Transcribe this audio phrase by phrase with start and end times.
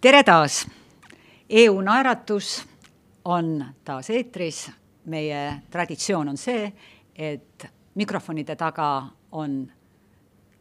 [0.00, 0.66] tere taas!
[1.48, 2.66] EU naeratus
[3.24, 4.66] on taas eetris,
[5.08, 6.66] meie traditsioon on see,
[7.16, 9.54] et mikrofonide taga on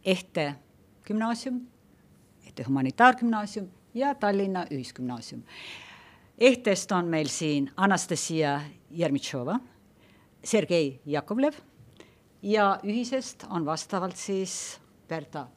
[0.05, 0.53] Ehte
[1.07, 1.59] gümnaasium,
[2.45, 5.43] Ehte humanitaargümnaasium ja Tallinna Ühisgümnaasium.
[6.37, 8.61] Ehtest on meil siin Anastasia
[8.91, 9.59] Jermitšova,
[10.43, 11.59] Sergei Jakovlev
[12.41, 14.79] ja ühisest on vastavalt siis
[15.09, 15.47] Berta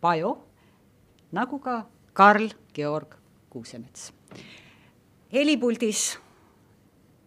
[0.00, 0.36] Pajo,
[1.32, 1.82] nagu ka
[2.18, 3.14] Karl Georg
[3.50, 4.12] Kuusemets.
[5.32, 6.18] helipuldis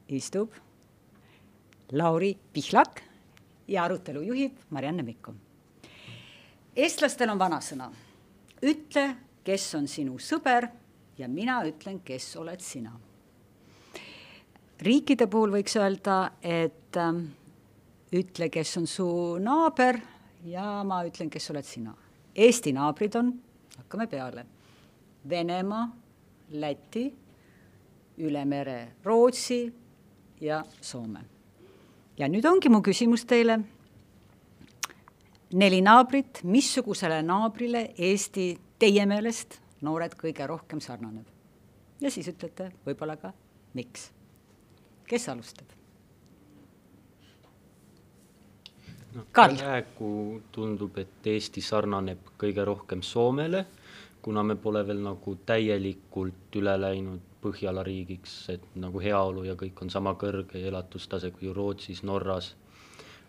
[0.07, 0.51] istub
[1.91, 3.01] Lauri Pihlak
[3.67, 5.33] ja arutelu juhib Marianne Mikko.
[6.75, 7.87] eestlastel on vanasõna,
[8.61, 10.67] ütle, kes on sinu sõber
[11.17, 12.91] ja mina ütlen, kes oled sina.
[14.81, 17.13] riikide puhul võiks öelda, et äh,
[18.11, 20.01] ütle, kes on su naaber
[20.43, 21.95] ja ma ütlen, kes oled sina.
[22.35, 23.39] Eesti naabrid on,
[23.77, 24.45] hakkame peale,
[25.29, 25.87] Venemaa,
[26.51, 27.05] Läti,
[28.17, 29.73] üle mere Rootsi
[30.41, 31.21] ja Soome.
[32.17, 33.59] ja nüüd ongi mu küsimus teile.
[35.53, 41.25] neli naabrit, missugusele naabrile Eesti teie meelest noored kõige rohkem sarnaneb?
[42.01, 43.33] ja siis ütlete võib-olla ka,
[43.73, 44.09] miks.
[45.07, 45.67] kes alustab?
[49.15, 49.55] no, Karl.
[49.55, 53.65] praegu tundub, et Eesti sarnaneb kõige rohkem Soomele,
[54.21, 59.79] kuna me pole veel nagu täielikult üle läinud Põhjala riigiks, et nagu heaolu ja kõik
[59.81, 62.55] on sama kõrge elatustase kui Rootsis, Norras.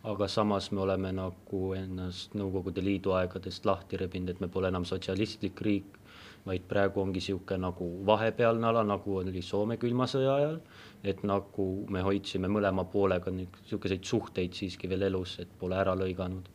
[0.05, 4.85] aga samas me oleme nagu ennast Nõukogude Liidu aegadest lahti rebinud, et me pole enam
[4.85, 5.98] sotsialistlik riik,
[6.47, 10.61] vaid praegu ongi niisugune nagu vahepealne ala, nagu oli Soome külma sõja ajal,
[11.05, 16.51] et nagu me hoidsime mõlema poolega niisuguseid suhteid siiski veel elus, et pole ära lõiganud.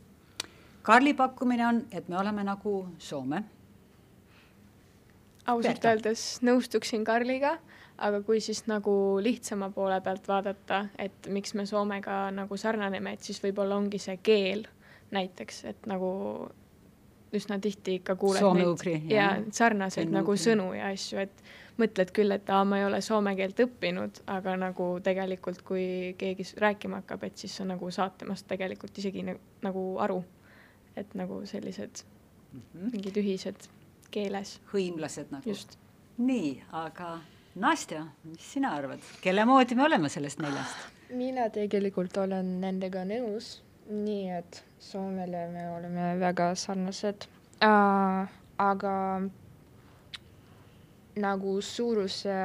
[0.82, 3.57] Karli pakkumine on, et me oleme nagu Soome.
[5.48, 7.56] Ausalt öeldes nõustuksin Karliga,
[7.98, 13.26] aga kui siis nagu lihtsama poole pealt vaadata, et miks me Soomega nagu sarnaneme, et
[13.26, 14.66] siis võib-olla ongi see keel
[15.14, 16.10] näiteks, et nagu
[17.34, 21.42] üsna tihti ikka kuuled Soome-ugri, ja sarnaseid nagu sõnu ja asju, et
[21.78, 26.46] mõtled küll, et aa, ma ei ole soome keelt õppinud, aga nagu tegelikult, kui keegi
[26.58, 30.22] rääkima hakkab, et siis sa nagu saad temast tegelikult isegi nagu, aru.
[30.98, 32.00] et nagu sellised
[32.74, 33.68] mingid ühised
[34.10, 35.56] keeles, hõimlased nagu.
[36.18, 37.18] nii, aga
[37.58, 40.76] Nastja, mis sina arvad, kelle moodi me oleme sellest neljast?
[41.10, 43.58] mina tegelikult olen nendega nõus,
[43.88, 47.26] nii et Soomele me oleme väga sarnased.
[47.64, 48.94] Äh,, aga
[51.18, 52.36] nagu suuruse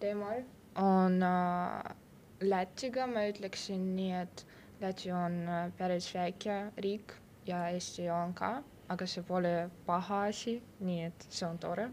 [0.00, 0.44] teemal
[0.80, 1.96] on äh,
[2.42, 4.46] Lätiga, ma ütleksin nii, et
[4.80, 5.36] Läti on
[5.78, 7.12] päris väike riik
[7.46, 8.62] ja Eesti on ka,
[8.92, 11.88] aga see pole paha asi, nii et see on tore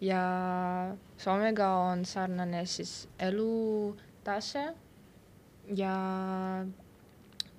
[0.00, 4.64] ja Soomega on sarnane siis elutase
[5.76, 5.94] ja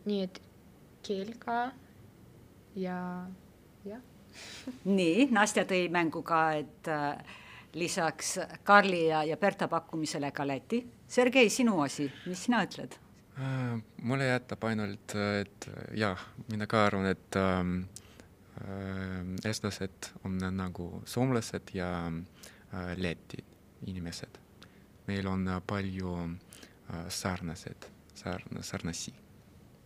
[0.06, 0.42] nii et
[1.06, 1.72] keel ka
[2.76, 3.00] ja
[3.86, 4.04] jah.
[4.84, 7.40] nii, Nastja tõi mängu ka, et äh,
[7.74, 10.84] lisaks Karli ja, ja Berta pakkumisele ka Läti.
[11.08, 12.98] Sergei, sinu asi, mis sina ütled?
[13.40, 18.05] Äh, mulle jätab ainult, et jah, mina ka arvan, et ähm, äh,
[19.46, 23.44] eestlased on nagu soomlased ja äh, Läti
[23.88, 24.40] inimesed.
[25.08, 29.14] meil on äh, palju äh, sarnased, sarn-, sarnasi,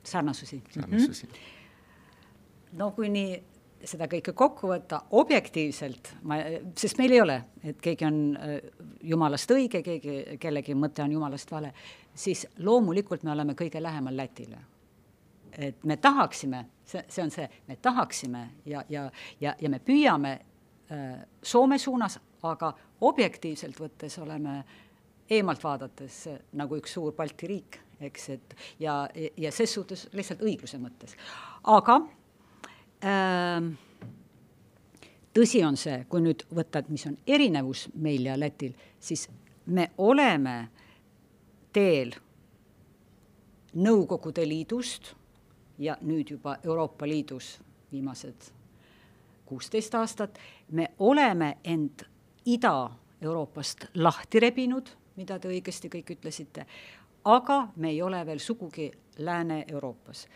[0.03, 0.63] sarnasusi?
[0.69, 2.77] sarnasusi mm.
[2.77, 3.43] no kui nii
[3.85, 6.35] seda kõike kokku võtta objektiivselt, ma,
[6.75, 8.17] sest meil ei ole, et keegi on
[9.07, 11.71] jumalast õige, keegi, kellegi mõte on jumalast vale,
[12.13, 14.59] siis loomulikult me oleme kõige lähemal Lätile.
[15.59, 19.09] Et me tahaksime, see, see on see, me tahaksime ja, ja,
[19.41, 20.31] ja, ja me püüame
[20.91, 22.71] äh, Soome suunas, aga
[23.01, 24.61] objektiivselt võttes oleme
[25.29, 29.01] eemalt vaadates äh, nagu üks suur Balti riik, eks, et ja,
[29.37, 31.17] ja ses suhtes lihtsalt õigluse mõttes.
[31.67, 31.99] aga
[33.03, 33.73] ähm,
[35.35, 39.27] tõsi on see, kui nüüd võtta, et mis on erinevus meil ja Lätil, siis
[39.65, 40.57] me oleme
[41.75, 42.15] teel
[43.69, 45.11] Nõukogude Liidust
[45.79, 47.59] ja nüüd juba Euroopa Liidus
[47.91, 48.51] viimased
[49.49, 50.37] kuusteist aastat,
[50.71, 52.03] me oleme end
[52.45, 56.65] Ida-Euroopast lahti rebinud, mida te õigesti kõik ütlesite,
[57.25, 60.27] aga me ei ole veel sugugi Lääne-Euroopas.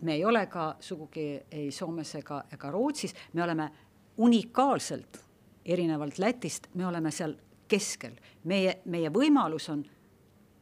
[0.00, 3.70] me ei ole ka sugugi ei Soomes ega, ega Rootsis, me oleme
[4.16, 5.20] unikaalselt,
[5.64, 7.34] erinevalt Lätist, me oleme seal
[7.68, 8.12] keskel.
[8.44, 9.84] meie, meie võimalus on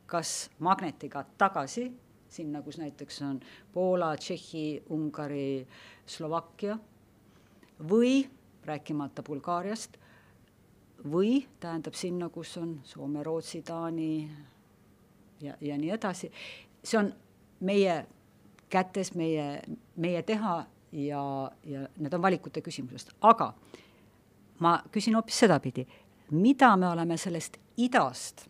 [0.07, 1.93] kas magnetiga tagasi,
[2.31, 3.41] sinna, kus näiteks on
[3.73, 5.67] Poola, Tšehhi, Ungari,
[6.07, 6.79] Slovakkia,
[7.91, 8.29] või
[8.67, 9.97] rääkimata Bulgaariast,
[11.11, 14.31] või tähendab sinna, kus on Soome, Rootsi, Taani
[15.41, 16.33] ja, ja nii edasi.
[16.85, 17.13] see on
[17.61, 18.07] meie
[18.69, 19.63] kätes, meie,
[19.97, 21.23] meie teha ja,
[21.65, 23.53] ja need on valikute küsimusest, aga
[24.59, 25.87] ma küsin hoopis sedapidi,
[26.31, 28.47] mida me oleme sellest idast,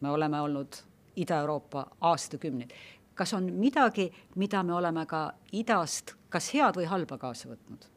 [0.00, 0.82] me oleme olnud
[1.16, 2.72] Ida-Euroopa aastakümneid,
[3.14, 7.88] kas on midagi, mida me oleme ka idast kas head või halba kaasa võtnud?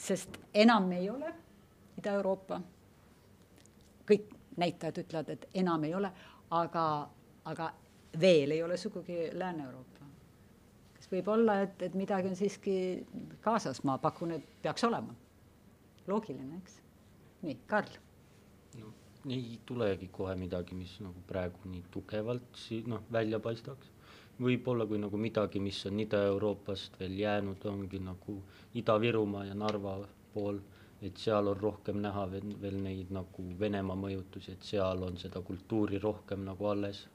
[0.00, 1.28] sest enam ei ole
[2.00, 2.56] Ida-Euroopa,
[4.08, 6.08] kõik näitajad ütlevad, et enam ei ole,
[6.56, 6.84] aga,
[7.44, 7.66] aga
[8.22, 10.08] veel ei ole sugugi Lääne-Euroopa.
[10.96, 12.78] kas võib olla, et, et midagi on siiski
[13.44, 15.14] kaasas, ma pakun, et peaks olema.
[16.08, 16.79] loogiline, eks?
[17.42, 17.98] Nii, Karl
[18.78, 18.92] no
[19.28, 23.90] ei tulegi kohe midagi, mis nagu praegu nii tugevalt si-, noh, välja paistaks.
[24.40, 28.38] võib-olla kui nagu midagi, mis on Ida-Euroopast veel jäänud, ongi nagu
[28.80, 29.98] Ida-Virumaa ja Narva
[30.34, 30.62] pool,
[31.04, 35.42] et seal on rohkem näha veel, veel neid nagu Venemaa mõjutusi, et seal on seda
[35.44, 37.06] kultuuri rohkem nagu alles.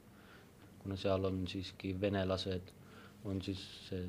[0.83, 2.67] kuna seal on siiski venelased,
[3.25, 4.03] on siis see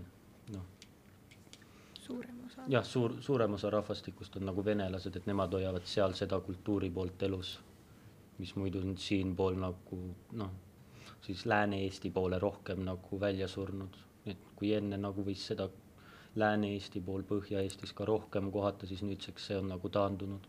[2.06, 2.66] suurem osa.
[2.68, 7.22] jah, suur, suurem osa rahvastikust on nagu venelased, et nemad hoiavad seal seda kultuuri poolt
[7.28, 7.56] elus
[8.38, 9.98] mis muidu on siinpool nagu
[10.32, 10.50] noh,
[11.20, 15.68] siis Lääne-Eesti poole rohkem nagu välja surnud, et kui enne nagu võis seda
[16.36, 20.46] Lääne-Eesti pool Põhja-Eestis ka rohkem kohata, siis nüüdseks see on nagu taandunud.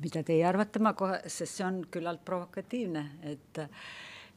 [0.00, 3.60] mida teie arvate, ma kohe, sest see on küllalt provokatiivne, et,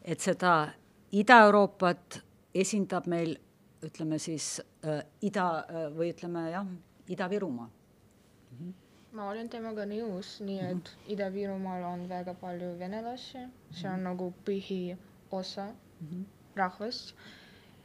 [0.04, 0.74] et seda
[1.12, 2.22] Ida-Euroopat
[2.54, 3.38] esindab meil
[3.88, 4.48] ütleme siis
[4.86, 6.68] äh, ida äh, või ütleme jah,
[7.08, 8.58] Ida-Virumaa mm.
[8.60, 8.76] -hmm
[9.18, 11.12] ma olen temaga nõus, nii et mm -hmm.
[11.14, 13.40] Ida-Virumaal on väga palju venelasi,
[13.72, 14.04] see on mm -hmm.
[14.04, 15.66] nagu põhiosa
[16.02, 16.26] mm -hmm.
[16.56, 17.16] rahvast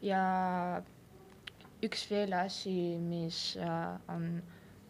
[0.02, 0.82] ja
[1.82, 4.42] üks veel asi, mis äh, on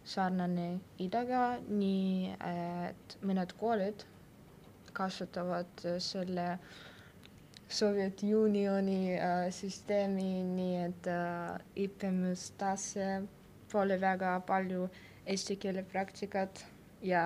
[0.05, 4.05] sarnane idaga, nii et mõned koolid
[4.93, 6.59] kasutavad selle
[7.73, 13.07] Sovjet-Unioni äh, süsteemi, nii et äh, õppimistase
[13.73, 14.89] pole väga palju
[15.33, 16.61] eesti keele praktikat
[17.03, 17.23] ja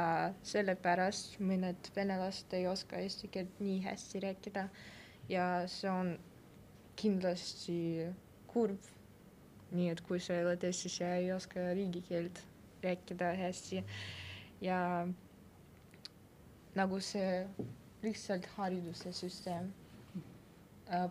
[0.47, 4.69] sellepärast mõned venelased ei oska eesti keelt nii hästi rääkida
[5.33, 6.13] ja see on
[6.97, 7.79] kindlasti
[8.53, 8.93] kurb.
[9.75, 12.39] nii et kui sa elad Eestis ja ei oska riigikeelt
[12.85, 13.83] rääkida hästi
[14.63, 14.79] ja
[16.79, 17.43] nagu see
[18.05, 19.86] lihtsalt hariduse süsteem äh,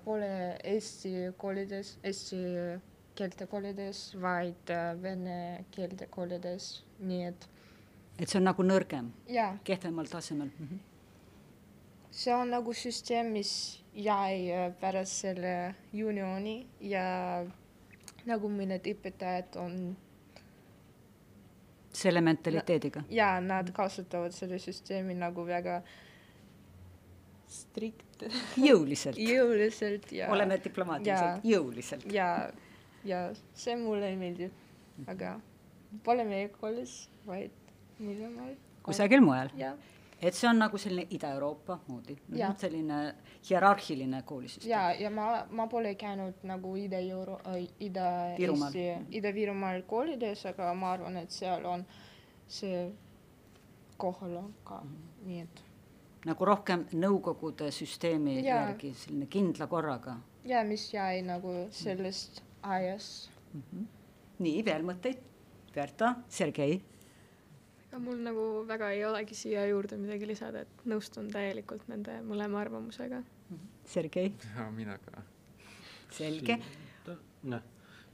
[0.04, 2.44] pole Eesti koolides, Eesti
[3.16, 5.38] keelte koolides, vaid äh, vene
[5.72, 7.48] keelte koolides, nii et.
[8.20, 9.12] et see on nagu nõrgem?
[9.68, 10.70] kehvemal tasemel mm?
[10.70, 10.80] -hmm.
[12.12, 17.46] see on nagu süsteem, mis jäi äh, pärast selle juunioni ja
[18.26, 19.96] nagu mõned õpetajad on.
[21.94, 23.04] selle mentaliteediga?
[23.10, 25.82] ja nad kasutavad selle süsteemi nagu väga
[27.56, 28.28] strikt.
[28.68, 30.30] jõuliselt jõuliselt ja.
[30.32, 32.08] oleme diplomaatiliselt, jõuliselt.
[32.14, 32.30] ja
[33.06, 34.50] ja see mulle ei meeldi,
[35.12, 35.36] aga
[36.04, 36.96] pole meie koolis,
[37.28, 37.54] vaid
[38.00, 38.56] mille maal.
[38.84, 39.52] kusagil mujal?
[40.22, 42.16] et see on nagu selline Ida-Euroopa moodi,
[42.58, 43.00] selline
[43.50, 44.72] hierarhiline koolisüsteem.
[44.72, 47.42] ja, ja ma, ma pole käinud nagu Ida-Euro-
[47.80, 48.86] Ida-Eesti,
[49.20, 51.86] Ida-Virumaal koolides, aga ma arvan, et seal on
[52.48, 52.88] see
[53.98, 55.28] kohal on ka mm, -hmm.
[55.28, 55.65] nii et.
[56.26, 58.64] Nagu rohkem Nõukogude süsteemi ja.
[58.64, 60.18] järgi, selline kindla korraga.
[60.46, 63.62] ja mis jäi nagu sellest ajas mm.
[63.62, 63.86] -hmm.
[64.40, 65.22] nii, veel mõtteid?
[65.76, 66.82] Berta, Sergei?
[67.88, 72.60] ega mul nagu väga ei olegi siia juurde midagi lisada, et nõustun täielikult nende mõlema
[72.62, 73.56] arvamusega mm.
[73.56, 73.70] -hmm.
[73.86, 74.34] Sergei?
[74.56, 75.22] ja mina ka.
[76.12, 76.60] selge.
[77.44, 77.62] noh,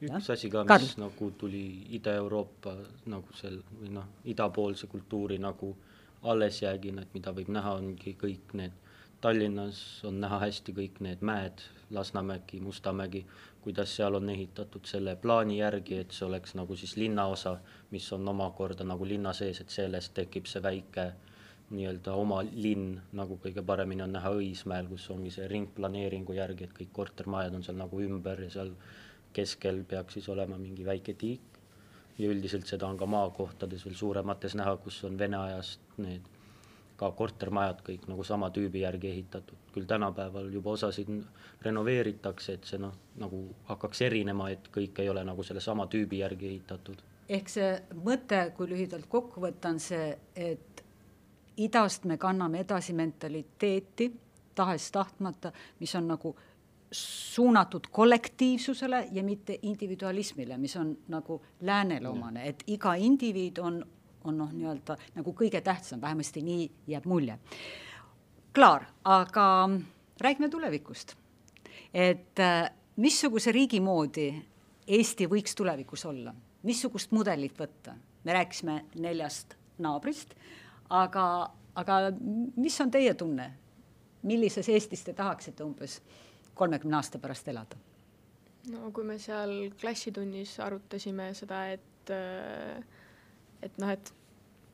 [0.01, 0.34] üks ja.
[0.34, 1.06] asi ka, mis Karl.
[1.06, 2.75] nagu tuli Ida-Euroopa
[3.06, 5.75] nagu sel või noh, idapoolse kultuuri nagu
[6.21, 8.77] allesjäägina, et mida võib näha, ongi kõik need
[9.21, 11.59] Tallinnas on näha hästi kõik need mäed,
[11.93, 13.19] Lasnamägi, Mustamägi,
[13.61, 17.51] kuidas seal on ehitatud selle plaani järgi, et see oleks nagu siis linnaosa,
[17.91, 21.05] mis on omakorda nagu linna sees, et sellest tekib see väike
[21.69, 26.75] nii-öelda oma linn, nagu kõige paremini on näha Õismäel, kus ongi see ringplaneeringu järgi, et
[26.79, 28.73] kõik kortermajad on seal nagu ümber ja seal
[29.37, 31.45] keskel peaks siis olema mingi väike tiik.
[32.18, 36.27] Ja üldiselt seda on ka maakohtades veel suuremates näha, kus on Vene ajast need
[37.01, 41.10] ka kortermajad kõik nagu sama tüübi järgi ehitatud, küll tänapäeval juba osasid
[41.65, 43.39] renoveeritakse, et see noh, nagu
[43.70, 47.01] hakkaks erinema, et kõik ei ole nagu sellesama tüübi järgi ehitatud.
[47.30, 47.72] ehk see
[48.06, 50.84] mõte, kui lühidalt kokku võtta, on see, et
[51.58, 54.12] idast me kanname edasi mentaliteeti
[54.56, 56.36] tahes-tahtmata, mis on nagu
[56.91, 63.86] suunatud kollektiivsusele ja mitte individualismile, mis on nagu läänele omane, et iga indiviid on,
[64.24, 67.38] on noh, nii-öelda nagu kõige tähtsam, vähemasti nii jääb mulje.
[68.53, 69.69] Klaar, aga
[70.21, 71.15] räägime tulevikust.
[71.93, 74.31] et äh, missuguse riigi moodi
[74.88, 76.33] Eesti võiks tulevikus olla,
[76.63, 77.95] missugust mudelit võtta?
[78.24, 80.36] me rääkisime neljast naabrist,
[80.89, 81.95] aga, aga
[82.55, 83.48] mis on teie tunne,
[84.24, 86.01] millises Eestis te tahaksite umbes
[86.55, 87.79] kolmekümne aasta pärast elada?
[88.70, 92.12] no kui me seal klassitunnis arutasime seda, et,
[93.65, 94.12] et noh, et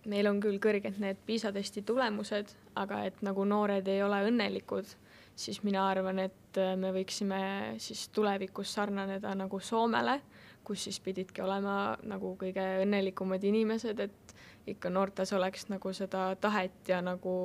[0.08, 4.90] meil on küll kõrged need PISA testi tulemused, aga et nagu noored ei ole õnnelikud,
[5.38, 7.40] siis mina arvan, et me võiksime
[7.84, 10.20] siis tulevikus sarnaneda nagu Soomele,
[10.68, 14.36] kus siis pididki olema nagu kõige õnnelikumad inimesed, et
[14.68, 17.36] ikka noortes oleks nagu seda tahet ja nagu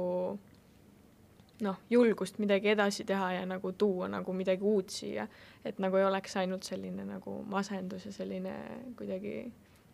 [1.63, 5.27] noh, julgust midagi edasi teha ja nagu tuua nagu midagi uut siia,
[5.65, 8.55] et nagu ei oleks ainult selline nagu masendus ja selline
[8.99, 9.37] kuidagi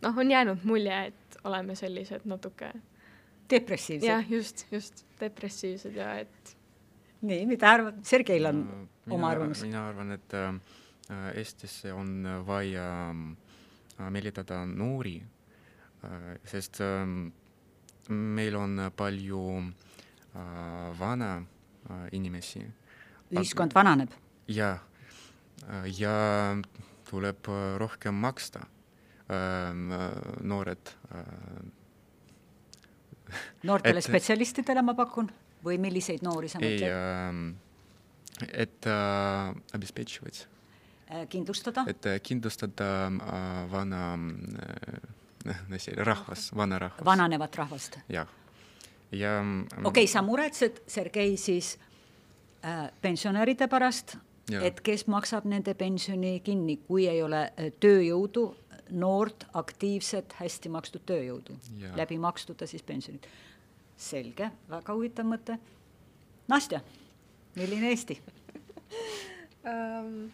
[0.02, 2.72] noh, on jäänud mulje, et oleme sellised natuke
[3.50, 4.08] depressiivsed.
[4.08, 6.54] jah, just, just depressiivsed ja et.
[7.20, 9.64] nii, mida arvad, Sergeil on no, mina, oma arvamus?
[9.66, 10.54] mina arvan, et äh,
[11.34, 17.04] Eestisse on vaja äh, meelitada noori äh,, sest äh,
[18.08, 21.57] meil on palju äh, vana äh,
[22.11, 22.65] inimesi.
[23.31, 24.11] ühiskond vananeb?
[24.47, 24.79] jah,
[25.85, 26.15] ja
[27.09, 28.65] tuleb rohkem maksta
[29.29, 30.95] Ähm, äh, noored.
[31.11, 31.19] Äh,
[33.63, 35.29] noortele et, spetsialistidele ma pakun
[35.63, 36.83] või milliseid noori sa mõtled?
[36.83, 40.43] ei, et äh, обеспечивать.
[41.31, 41.85] kindlustada?
[41.87, 44.19] et kindlustada äh, vana
[45.47, 47.05] äh, rahvas, vana rahvas.
[47.05, 47.97] vananevat rahvast?
[48.09, 48.27] jah.
[49.12, 51.76] ja okei okay,, sa muretsed, Sergei, siis
[52.64, 54.16] äh, pensionäride pärast,
[54.62, 57.42] et kes maksab nende pensioni kinni, kui ei ole
[57.80, 58.46] tööjõudu
[58.90, 61.56] noort, aktiivset, hästi makstud tööjõudu,
[61.96, 63.26] läbi makstud siis pensionid.
[63.98, 65.56] selge, väga huvitav mõte.
[66.48, 66.78] Nastja,
[67.56, 68.20] milline Eesti
[69.66, 70.30] um,?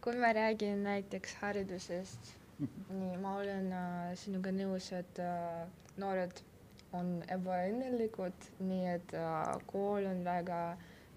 [0.00, 2.94] kui ma räägin näiteks haridusest mm, -hmm.
[3.00, 6.42] nii ma olen äh, sinuga nõus, et äh, noored
[6.98, 10.60] on ebaõnnelikud, nii et äh, kool on väga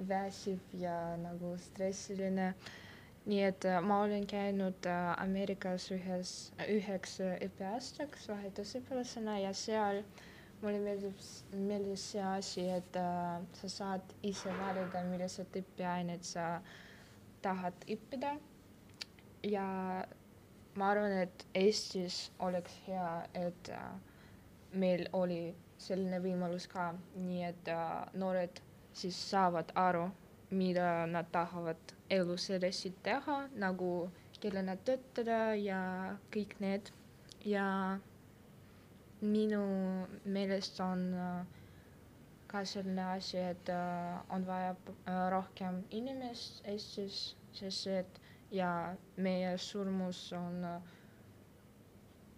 [0.09, 2.53] väsiv ja nagu stressiline
[3.25, 6.31] nii et äh, ma olen käinud äh, Ameerikas ühes,
[6.67, 10.01] üheks äh, õppeaastaks vahetusõpilasena ja seal
[10.63, 11.15] mulle meeldib,
[11.69, 16.47] meeldis see asi, et äh, sa saad ise valida, millised õppeained sa
[17.43, 18.33] tahad õppida.
[19.43, 19.63] ja
[20.79, 23.89] ma arvan, et Eestis oleks hea, et äh,
[24.73, 25.41] meil oli
[25.83, 26.83] selline võimalus ka,
[27.27, 28.59] nii et äh, noored
[28.95, 30.05] siis saavad aru,
[30.53, 33.89] mida nad tahavad elus edasi teha, nagu
[34.39, 35.81] kellena töötada ja
[36.35, 36.91] kõik need.
[37.43, 37.63] ja
[39.21, 39.63] minu
[40.35, 41.45] meelest on äh,
[42.47, 44.75] ka selline asi, et äh, on vaja
[45.33, 47.17] rohkem inimest Eestis,
[47.51, 48.19] sest et
[48.51, 48.69] ja
[49.17, 50.63] meie surmus on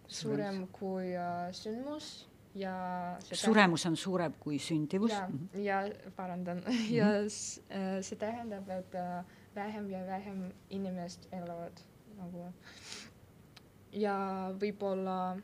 [0.07, 1.11] suurem kui
[1.51, 2.09] sündmus
[2.54, 5.10] ja suremus on suurem kui sündivus.
[5.10, 5.62] ja, mhm.
[5.62, 5.82] ja
[6.16, 6.94] parandan mm -hmm.
[6.94, 11.80] ja äh, see tähendab, et äh, vähem ja vähem inimest elavad
[12.18, 12.52] nagu
[13.92, 15.36] ja võib-olla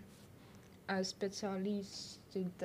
[0.90, 2.62] äh, spetsialistid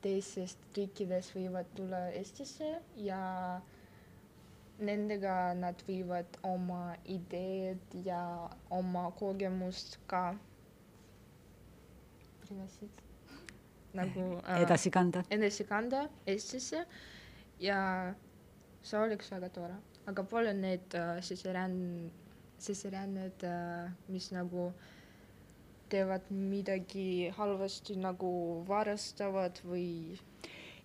[0.00, 3.60] teistest riikidest võivad tulla Eestisse ja
[4.78, 10.34] nendega nad võivad oma ideed ja oma kogemust ka
[12.40, 13.08] приносить
[13.93, 15.23] nagu äh, edasi kanda.
[15.29, 16.85] edasi kanda Eestisse
[17.59, 17.79] ja
[18.83, 19.77] see oleks väga tore,
[20.09, 22.11] aga pole neid äh, sisseränn-,
[22.59, 24.71] sisseränned äh,, mis nagu
[25.93, 30.17] teevad midagi halvasti, nagu varastavad või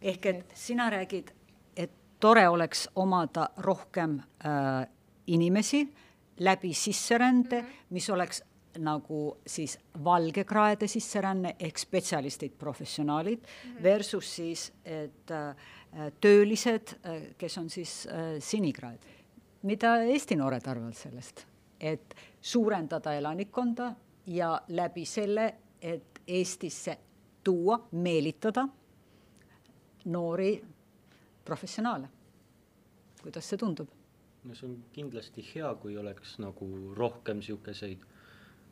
[0.05, 1.33] ehk et sina räägid,
[1.77, 4.85] et tore oleks omada rohkem äh,
[5.27, 5.87] inimesi
[6.39, 7.87] läbi sisserände mm, -hmm.
[7.91, 8.43] mis oleks
[8.79, 13.83] nagu siis valgekraede sisseränne ehk spetsialistid, professionaalid mm -hmm.
[13.83, 15.57] versus siis, et äh,
[16.21, 18.99] töölised äh,, kes on siis äh, sinikraed.
[19.63, 21.47] mida Eesti noored arvavad sellest,
[21.81, 23.95] et suurendada elanikkonda
[24.27, 26.99] ja läbi selle, et Eestisse
[27.45, 28.69] tuua, meelitada
[30.05, 30.65] noori
[31.45, 32.09] professionaale.
[33.23, 33.89] kuidas see tundub?
[34.45, 38.05] no see on kindlasti hea, kui oleks nagu rohkem niisuguseid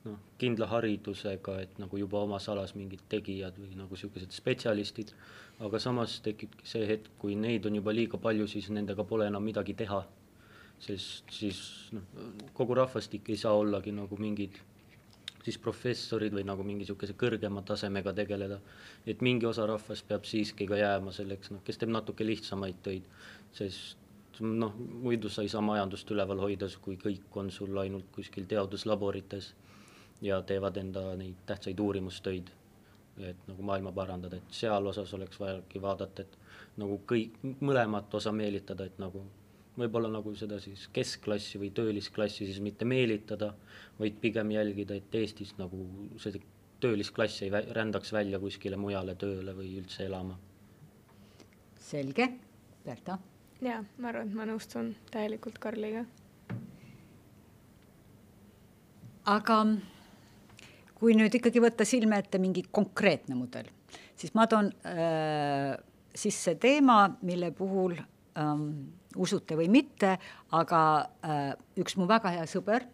[0.06, 5.12] noh, kindla haridusega, et nagu juba omas alas mingid tegijad või nagu niisugused spetsialistid,
[5.66, 9.44] aga samas tekibki see hetk, kui neid on juba liiga palju, siis nendega pole enam
[9.44, 10.04] midagi teha.
[10.76, 11.58] sest siis
[11.96, 12.02] noh,
[12.52, 14.58] kogu rahvastik ei saa ollagi nagu mingid
[15.46, 18.58] siis professorid või nagu mingi niisuguse kõrgema tasemega tegeleda.
[19.06, 23.06] et mingi osa rahvast peab siiski ka jääma selleks, noh, kes teeb natuke lihtsamaid töid,
[23.54, 23.96] sest
[24.40, 29.52] noh, muidu sa ei saa majandust üleval hoida, kui kõik on sul ainult kuskil teaduslaborites
[30.22, 32.50] ja teevad enda neid tähtsaid uurimustöid,
[33.18, 36.38] et nagu maailma parandada, et seal osas oleks vajagi vaadata, et
[36.80, 39.24] nagu kõik, mõlemat osa meelitada, et nagu
[39.76, 43.52] võib-olla nagu seda siis keskklassi või töölisklassi siis mitte meelitada,
[43.98, 45.84] vaid pigem jälgida, et Eestis nagu
[46.22, 46.40] see
[46.80, 50.38] töölisklass ei vä rändaks välja kuskile mujale tööle või üldse elama.
[51.80, 52.28] selge,
[52.84, 53.18] Berta?
[53.62, 56.04] jaa, ma arvan, et ma nõustun täielikult Karliga.
[59.24, 59.60] aga
[60.96, 63.68] kui nüüd ikkagi võtta silme ette mingi konkreetne mudel,
[64.16, 65.74] siis ma toon äh,
[66.16, 67.96] sisse teema, mille puhul
[68.40, 68.68] ähm,
[69.20, 70.16] usute või mitte,
[70.56, 70.82] aga
[71.20, 71.50] äh,
[71.80, 72.86] üks mu väga hea sõber,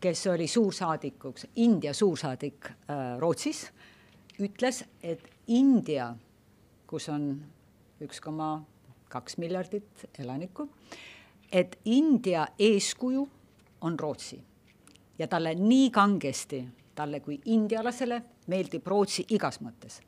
[0.00, 3.64] kes oli suursaadikuks, India suursaadik äh, Rootsis,
[4.44, 5.24] ütles, et
[5.56, 6.10] India,
[6.86, 7.30] kus on
[8.04, 8.58] üks koma
[9.08, 10.68] kaks miljardit elanikku,
[11.48, 13.24] et India eeskuju
[13.86, 14.42] on Rootsi
[15.18, 16.62] ja talle nii kangesti,
[16.94, 20.00] talle kui indialasele meeldib Rootsi igas mõttes.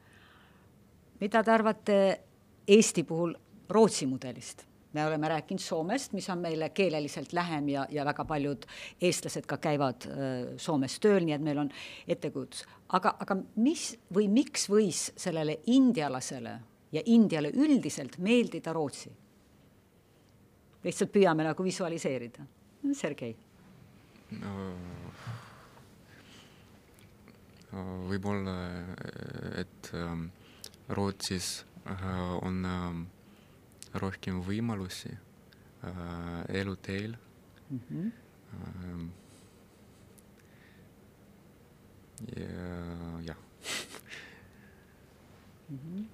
[1.20, 2.20] mida te arvate
[2.68, 3.34] Eesti puhul
[3.68, 4.68] Rootsi mudelist?
[4.92, 8.64] me oleme rääkinud Soomest, mis on meile keeleliselt lähem ja, ja väga paljud
[9.00, 11.70] eestlased ka käivad äh, Soomes tööl, nii et meil on
[12.08, 12.64] ettekujutus.
[12.88, 16.58] aga, aga mis või miks võis sellele indialasele
[16.92, 19.10] ja Indiale üldiselt meeldida Rootsi?
[20.84, 22.46] lihtsalt püüame nagu visualiseerida.
[22.94, 23.36] Sergei.
[28.08, 28.54] Võib-olla,
[29.61, 30.28] et ähm,
[30.88, 32.04] Rootsis äh,
[32.42, 33.02] on ähm,
[34.00, 37.16] rohkem võimalusi äh, eluteel
[37.70, 37.80] mm.
[37.90, 38.12] -hmm.
[42.37, 42.47] Ja,
[43.22, 43.37] jah
[45.68, 45.79] mm.
[45.79, 46.05] -hmm.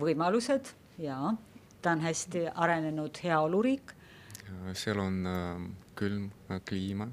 [0.00, 1.36] võimalused ja
[1.82, 3.92] ta on hästi arenenud heaoluriik.
[4.72, 5.60] seal on äh,
[6.00, 7.10] külm äh, kliima.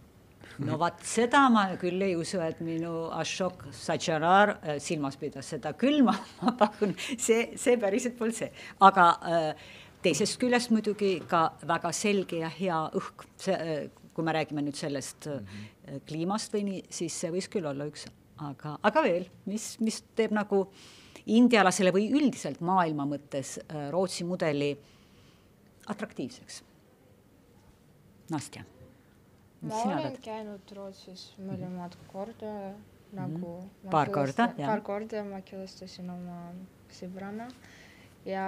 [0.64, 5.74] No vot seda ma küll ei usu, et minu Ashok Sajarar äh, silmas pidas seda
[5.78, 8.50] külma, ma pakun, see, see päriselt pole see,
[8.88, 9.50] aga äh,
[10.06, 13.80] teisest küljest muidugi ka väga selge ja hea õhk, see,
[14.16, 16.06] kui me räägime nüüd sellest mm -hmm.
[16.10, 18.08] kliimast või nii, siis see võis küll olla üks,
[18.42, 20.64] aga, aga veel, mis, mis teeb nagu
[21.26, 23.60] indialasele või üldiselt maailma mõttes
[23.92, 24.72] Rootsi mudeli
[25.86, 26.64] atraktiivseks?
[28.32, 28.66] Nastja
[29.62, 30.22] ma olen arvad?
[30.22, 32.54] käinud Rootsis mõlemad korda
[33.18, 34.68] nagu mm paar korda, jah?
[34.68, 36.40] paar korda ma külastasin oma
[36.92, 37.48] sõbranna
[38.28, 38.48] ja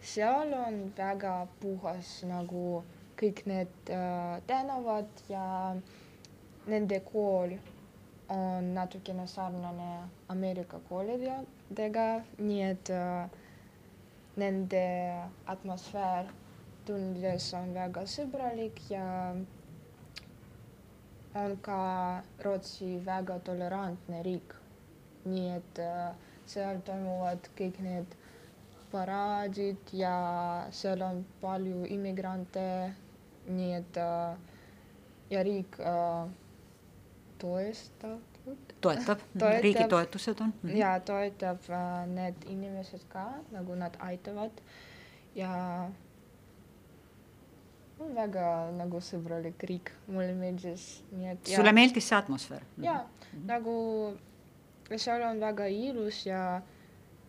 [0.00, 2.82] seal on väga puhas nagu
[3.18, 5.74] kõik need äh, tänavad ja
[6.66, 7.56] nende kool
[8.28, 9.90] on natukene sarnane
[10.28, 13.28] Ameerika koolidega, nii et äh,
[14.36, 14.82] nende
[15.46, 16.28] atmosfäär
[16.86, 19.06] tundides on väga sõbralik ja
[21.34, 24.54] on ka Rootsi väga tolerantne riik.
[25.28, 25.78] nii et
[26.48, 28.14] seal toimuvad kõik need
[28.92, 30.12] paraadid ja
[30.72, 32.64] seal on palju immigrante,
[33.48, 33.98] nii et
[35.30, 35.76] ja riik
[37.38, 38.20] toestab.
[38.80, 41.68] toetab, toetab., riigi toetused on ja toetab
[42.14, 44.62] need inimesed ka, nagu nad aitavad
[45.34, 45.50] ja
[47.98, 51.52] väga nagu sõbralik riik, mulle meeldis, nii et.
[51.54, 52.64] sulle meeldis see atmosfäär?
[52.82, 53.46] jaa mm, -hmm.
[53.46, 53.74] nagu
[54.96, 56.62] seal on väga ilus ja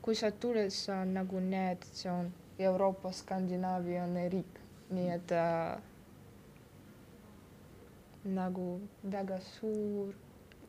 [0.01, 5.77] kui sa tuled, sa nagu näed, see on Euroopa Skandinaaviane riik, nii et äh,
[8.23, 10.13] nagu väga suur,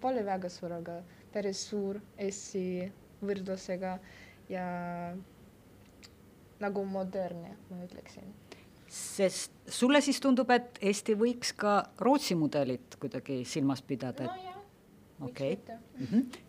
[0.00, 3.98] pole väga suur, aga päris suur Eesti võrdlusega
[4.48, 4.66] ja
[6.60, 8.34] nagu modernne, ma ütleksin
[8.90, 14.26] sest sulle siis tundub, et Eesti võiks ka Rootsi mudelit kuidagi silmas pidada?
[14.26, 14.56] nojah,
[15.22, 15.76] okei okay.
[15.98, 16.40] mm -hmm..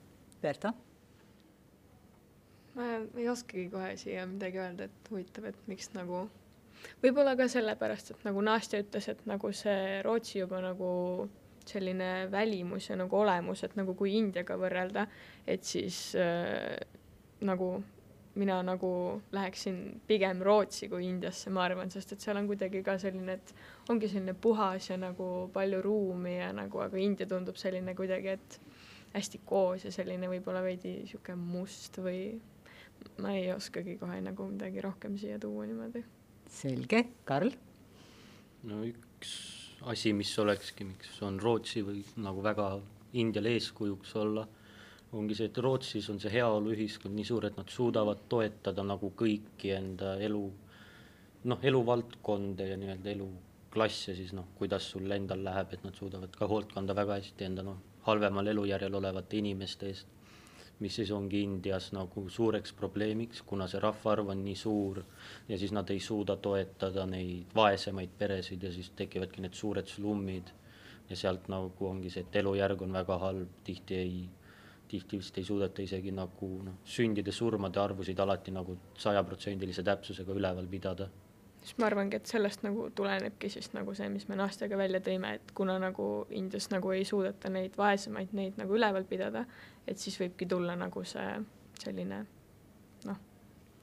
[0.41, 0.73] Berta?
[2.75, 6.23] ma ei oskagi kohe siia midagi öelda, et huvitav, et miks nagu,
[7.03, 11.29] võib-olla ka sellepärast, et nagu Nastja ütles, et nagu see Rootsi juba nagu
[11.67, 15.05] selline välimus ja nagu olemus, et nagu kui Indiaga võrrelda,
[15.47, 16.79] et siis äh,
[17.41, 17.83] nagu
[18.35, 22.95] mina nagu läheksin pigem Rootsi kui Indiasse, ma arvan, sest et seal on kuidagi ka
[23.01, 23.53] selline, et
[23.91, 28.59] ongi selline puhas ja nagu palju ruumi ja nagu, aga India tundub selline kuidagi, et
[29.11, 32.21] hästi koos ja selline võib-olla veidi niisugune must või
[33.19, 36.03] ma ei oskagi kohe nagu midagi rohkem siia tuua niimoodi.
[36.47, 37.51] selge, Karl?
[38.63, 39.35] no üks
[39.91, 42.73] asi, mis olekski, miks on Rootsi või nagu väga
[43.19, 44.45] Indiale eeskujuks olla,
[45.13, 49.73] ongi see, et Rootsis on see heaoluühiskond nii suur, et nad suudavad toetada nagu kõiki
[49.75, 50.43] enda elu,
[51.51, 56.47] noh, eluvaldkonda ja nii-öelda eluklasse siis noh, kuidas sul endal läheb, et nad suudavad ka
[56.47, 60.17] hoolt kanda väga hästi enda noh, halvemal elujärjel olevate inimeste eest
[60.81, 65.03] mis siis ongi Indias nagu suureks probleemiks, kuna see rahvaarv on nii suur
[65.49, 70.49] ja siis nad ei suuda toetada neid vaesemaid peresid ja siis tekivadki need suured slummid
[71.09, 74.15] ja sealt nagu ongi see, et elujärg on väga halb, tihti ei,
[74.91, 81.09] tihti vist ei suudeta isegi nagu noh, sündide-surmade arvusid alati nagu sajaprotsendilise täpsusega üleval pidada
[81.61, 85.35] siis ma arvangi, et sellest nagu tulenebki siis nagu see, mis me Nastjaga välja tõime,
[85.37, 89.45] et kuna nagu Indias nagu ei suudeta neid vaesemaid neid nagu üleval pidada,
[89.87, 91.29] et siis võibki tulla nagu see
[91.81, 92.23] selline
[93.09, 93.21] noh,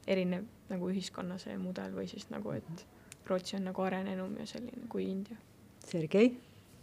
[0.07, 2.87] erinev nagu ühiskonna see mudel või siis nagu, et
[3.29, 5.37] Rootsi on nagu arenenum ja selline kui India.
[5.85, 6.33] Sergei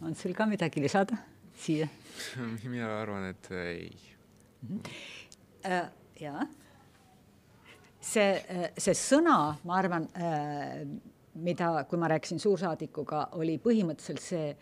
[0.00, 1.18] on sul ka midagi lisada
[1.56, 1.88] siia?
[2.72, 4.15] mina arvan, et ei
[4.66, 4.80] -hmm.
[5.66, 6.46] Äh, jaa.
[8.00, 10.86] see, äh, see sõna, ma arvan äh,,
[11.34, 14.56] mida, kui ma rääkisin suursaadikuga, oli põhimõtteliselt see,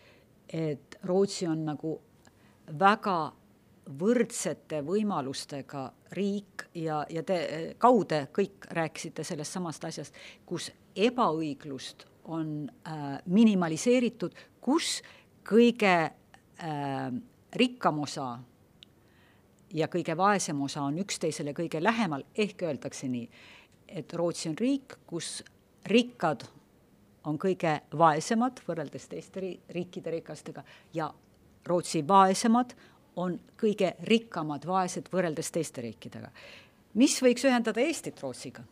[0.49, 2.01] et Rootsi on nagu
[2.79, 3.33] väga
[4.01, 5.85] võrdsete võimalustega
[6.17, 7.37] riik ja, ja te
[7.79, 10.15] kaude kõik rääkisite sellest samast asjast,
[10.47, 15.03] kus ebaõiglust on äh, minimaliseeritud, kus
[15.45, 17.13] kõige äh,
[17.55, 18.39] rikkam osa
[19.75, 23.29] ja kõige vaesem osa on üksteisele kõige lähemal, ehk öeldakse nii,
[23.89, 25.43] et Rootsi on riik, kus
[25.91, 26.47] rikkad
[27.25, 29.43] on kõige vaesemad võrreldes teiste
[29.75, 31.11] riikide rikastega ja
[31.67, 32.75] Rootsi vaesemad
[33.17, 36.31] on kõige rikkamad vaesed võrreldes teiste riikidega.
[36.95, 38.63] mis võiks ühendada Eestit Rootsiga?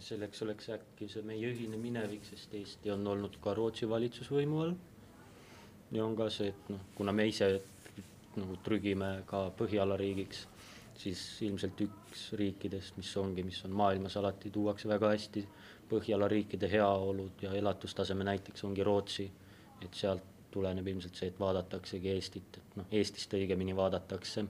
[0.00, 4.74] Selleks oleks äkki see meie ühine minevik, sest Eesti on olnud ka Rootsi valitsusvõimu all.
[5.92, 7.50] ja on ka see, et noh, kuna me ise
[8.36, 10.44] nagu trügime ka Põhjala riigiks,
[11.00, 15.46] siis ilmselt üks riikidest, mis ongi, mis on maailmas alati tuuakse väga hästi
[15.90, 19.30] Põhjala riikide heaolud ja elatustaseme näiteks ongi Rootsi.
[19.80, 24.44] et sealt tuleneb ilmselt see, et vaadataksegi Eestit, et noh, Eestist õigemini vaadatakse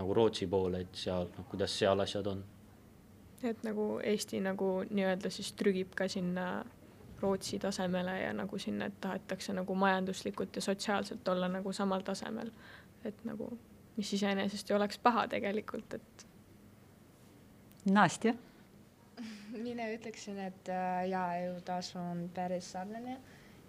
[0.00, 2.42] nagu Rootsi poole, et seal, noh, kuidas seal asjad on
[3.44, 6.64] et nagu Eesti nagu nii-öelda siis trügib ka sinna
[7.22, 12.50] Rootsi tasemele ja nagu sinna, et tahetakse nagu majanduslikult ja sotsiaalselt olla nagu samal tasemel.
[13.04, 13.58] et nagu,
[13.96, 16.26] mis iseenesest ju oleks paha tegelikult, et.
[17.90, 18.34] Nastja
[19.66, 23.18] mina ütleksin, et äh, jaa, elutasu on päris sarnane.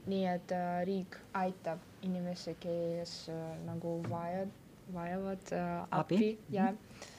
[0.06, 4.50] nii et äh, riik aitab inimesi, kes äh, nagu vajavad,
[4.94, 7.13] vajavad äh, abi, abi ja mm -hmm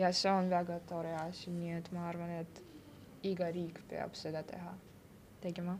[0.00, 2.62] ja see on väga tore asi, nii et ma arvan, et
[3.28, 4.72] iga riik peab seda teha,
[5.42, 5.76] tegema,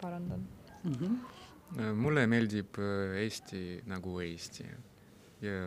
[0.00, 0.44] parandan
[0.84, 0.92] mm.
[0.92, 1.94] -hmm.
[1.94, 4.66] mulle meeldib äh, Eesti nagu Eesti
[5.40, 5.58] ja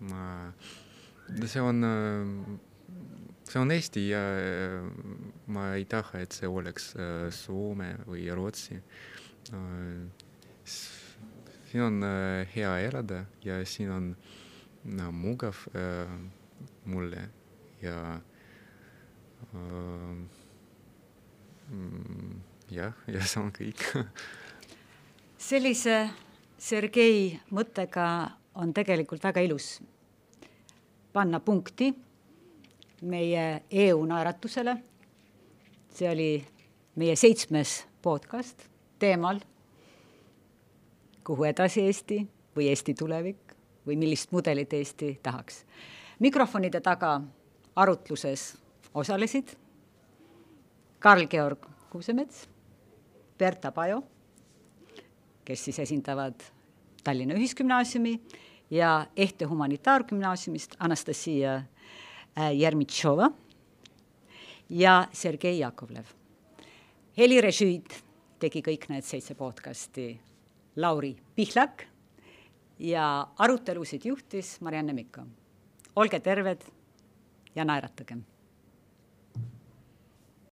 [0.00, 0.52] ma,
[1.46, 2.58] see on, äh,
[3.44, 4.22] see on Eesti ja
[5.46, 6.94] ma ei taha, et see oleks
[7.30, 8.82] Soome või Rootsi.
[11.68, 12.02] siin on
[12.54, 14.16] hea elada ja siin on
[14.84, 15.56] no, mugav
[16.88, 17.28] mulle
[17.82, 17.98] ja
[19.54, 20.16] äh,
[22.70, 23.84] jah, ja see on kõik
[25.38, 26.00] sellise
[26.58, 28.08] Sergei mõttega
[28.58, 29.78] on tegelikult väga ilus
[31.12, 31.92] panna punkti
[33.02, 34.76] meie EU naeratusele.
[35.94, 36.46] see oli
[36.94, 38.66] meie seitsmes podcast
[38.98, 39.40] teemal,
[41.24, 42.18] kuhu edasi Eesti
[42.56, 43.54] või Eesti tulevik
[43.86, 45.64] või millist mudelit Eesti tahaks
[46.18, 47.20] mikrofonide taga
[47.76, 48.56] arutluses
[48.94, 49.54] osalesid
[50.98, 52.48] Karl-Georg Kuusemets,
[53.38, 54.02] Berta Pajo,
[55.44, 56.42] kes siis esindavad
[57.04, 58.18] Tallinna Ühisgümnaasiumi
[58.70, 63.30] ja Ehte Humanitaargümnaasiumist Anastasia äh, Jermitšova
[64.68, 66.04] ja Sergei Jakovlev.
[67.18, 67.94] helirežiid
[68.38, 70.20] tegi kõik need seitse podcasti
[70.76, 71.86] Lauri Pihlak
[72.78, 75.24] ja arutelusid juhtis Marianne Mikko
[75.98, 76.62] olge terved
[77.54, 78.22] ja naeratagem